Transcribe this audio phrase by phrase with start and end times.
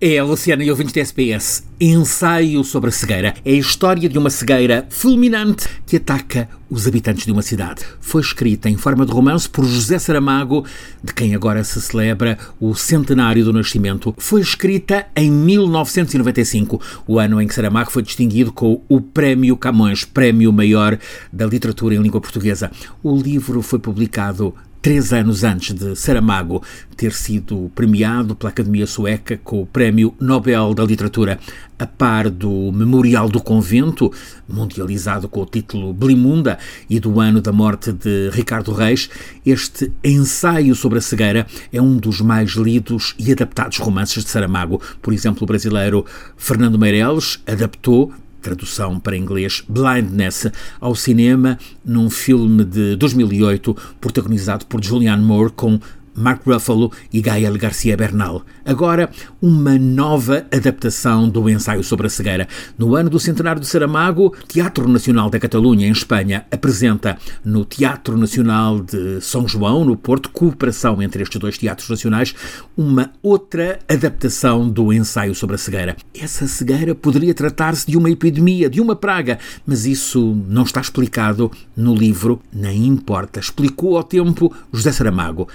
[0.00, 3.34] É, Luciana e ouvintes da SPS, Ensaio sobre a cegueira.
[3.44, 7.82] É a história de uma cegueira fulminante que ataca os habitantes de uma cidade.
[8.00, 10.64] Foi escrita em forma de romance por José Saramago,
[11.02, 14.14] de quem agora se celebra o centenário do nascimento.
[14.18, 20.04] Foi escrita em 1995, o ano em que Saramago foi distinguido com o Prémio Camões,
[20.04, 20.98] prémio maior
[21.32, 22.70] da literatura em língua portuguesa.
[23.02, 26.62] O livro foi publicado três anos antes de Saramago
[26.94, 31.40] ter sido premiado pela Academia Sueca com o Prémio Nobel da Literatura,
[31.78, 34.12] a par do Memorial do Convento,
[34.46, 39.08] mundializado com o título Blimunda, e do ano da morte de Ricardo Reis,
[39.46, 44.82] este ensaio sobre a cegueira é um dos mais lidos e adaptados romances de Saramago.
[45.00, 46.04] Por exemplo, o brasileiro
[46.36, 48.12] Fernando Meirelles adaptou
[48.44, 55.80] tradução para inglês Blindness, ao cinema num filme de 2008 protagonizado por Julianne Moore com
[56.14, 58.42] Mark Ruffalo e Gael Garcia Bernal.
[58.64, 62.48] Agora, uma nova adaptação do ensaio sobre a cegueira.
[62.78, 68.16] No ano do centenário de Saramago, Teatro Nacional da Catalunha, em Espanha, apresenta no Teatro
[68.16, 72.34] Nacional de São João, no Porto, cooperação entre estes dois teatros nacionais,
[72.76, 75.96] uma outra adaptação do ensaio sobre a cegueira.
[76.14, 81.50] Essa cegueira poderia tratar-se de uma epidemia, de uma praga, mas isso não está explicado
[81.76, 83.40] no livro, nem importa.
[83.40, 85.48] Explicou ao tempo José Saramago.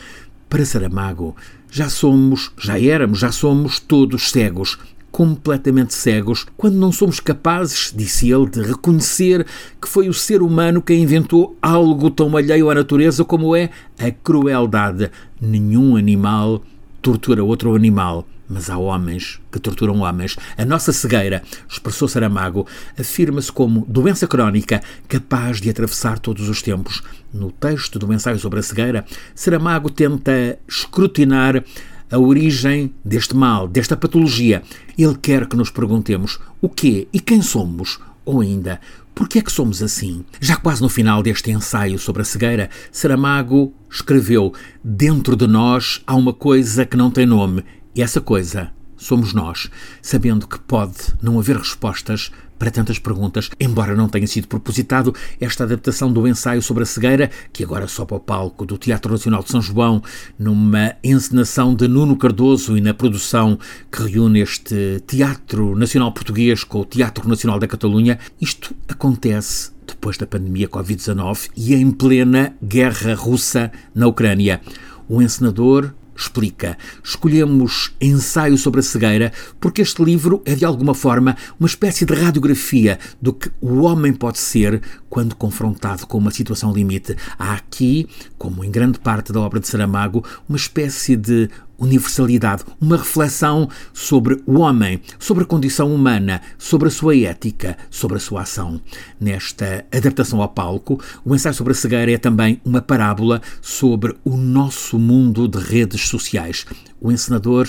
[0.50, 1.36] Para Saramago,
[1.70, 4.80] já somos, já éramos, já somos todos cegos,
[5.12, 9.46] completamente cegos, quando não somos capazes, disse ele, de reconhecer
[9.80, 13.70] que foi o ser humano quem inventou algo tão alheio à natureza como é
[14.00, 15.12] a crueldade.
[15.40, 16.64] Nenhum animal
[17.00, 20.36] tortura outro animal mas há homens que torturam homens.
[20.58, 22.66] A nossa cegueira, expressou Saramago,
[23.00, 27.04] afirma-se como doença crónica capaz de atravessar todos os tempos.
[27.32, 31.64] No texto do ensaio sobre a cegueira, Saramago tenta escrutinar
[32.12, 34.64] a origem deste mal, desta patologia.
[34.98, 38.82] Ele quer que nos perguntemos o quê e quem somos, ou ainda,
[39.14, 40.24] por que é que somos assim?
[40.40, 44.54] Já quase no final deste ensaio sobre a cegueira, Saramago escreveu:
[44.84, 47.64] Dentro de nós há uma coisa que não tem nome
[48.00, 49.70] e essa coisa somos nós,
[50.02, 55.66] sabendo que pode não haver respostas para tantas perguntas, embora não tenha sido propositado esta
[55.66, 59.52] adaptação do ensaio sobre a cegueira, que agora sobe ao palco do Teatro Nacional de
[59.52, 60.02] São João,
[60.40, 63.60] numa encenação de Nuno Cardoso e na produção
[63.92, 70.18] que reúne este Teatro Nacional Português com o Teatro Nacional da Catalunha, isto acontece depois
[70.18, 74.62] da pandemia Covid-19 e em plena guerra russa na Ucrânia.
[75.10, 76.78] O encenador explica.
[77.04, 82.14] Escolhemos Ensaio sobre a Cegueira porque este livro é, de alguma forma, uma espécie de
[82.14, 87.16] radiografia do que o homem pode ser quando confrontado com uma situação limite.
[87.38, 92.98] Há aqui, como em grande parte da obra de Saramago, uma espécie de universalidade, uma
[92.98, 98.42] reflexão sobre o homem, sobre a condição humana, sobre a sua ética, sobre a sua
[98.42, 98.82] ação.
[99.20, 104.36] Nesta adaptação ao palco, o ensaio sobre a cegueira é também uma parábola sobre o
[104.36, 106.66] nosso mundo de redes sociais.
[107.00, 107.68] O encenador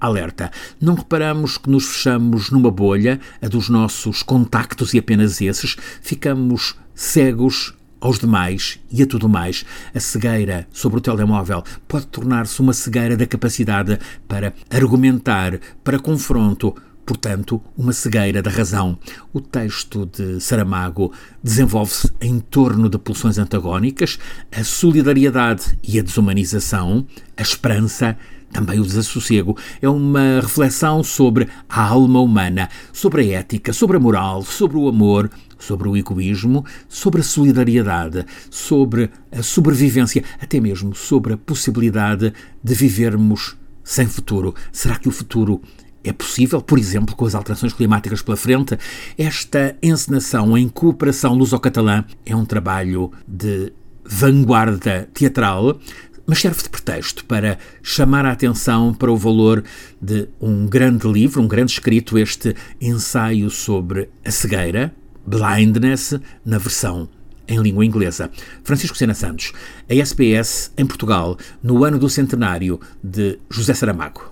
[0.00, 0.50] alerta.
[0.80, 6.74] Não reparamos que nos fechamos numa bolha, a dos nossos contactos e apenas esses, ficamos
[6.94, 9.64] cegos aos demais e a tudo mais.
[9.94, 13.96] A cegueira sobre o telemóvel pode tornar-se uma cegueira da capacidade
[14.26, 16.74] para argumentar, para confronto,
[17.04, 18.98] portanto, uma cegueira da razão.
[19.32, 24.18] O texto de Saramago desenvolve-se em torno de pulsões antagónicas,
[24.50, 28.16] a solidariedade e a desumanização, a esperança
[28.52, 34.00] também o desassossego é uma reflexão sobre a alma humana, sobre a ética, sobre a
[34.00, 40.94] moral, sobre o amor, sobre o egoísmo, sobre a solidariedade, sobre a sobrevivência, até mesmo
[40.94, 44.54] sobre a possibilidade de vivermos sem futuro.
[44.70, 45.62] Será que o futuro
[46.04, 48.78] é possível, por exemplo, com as alterações climáticas pela frente?
[49.16, 53.72] Esta encenação em cooperação luso-catalã é um trabalho de
[54.04, 55.78] vanguarda teatral
[56.26, 59.62] mas serve de pretexto para chamar a atenção para o valor
[60.00, 64.94] de um grande livro, um grande escrito, este ensaio sobre a cegueira,
[65.26, 67.08] Blindness, na versão
[67.46, 68.30] em língua inglesa.
[68.62, 69.52] Francisco Sena Santos,
[69.90, 74.31] a SPS em Portugal, no ano do centenário de José Saramago.